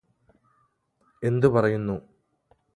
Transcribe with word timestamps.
എന്തു 1.23 1.47
പറയുന്നു 1.47 1.97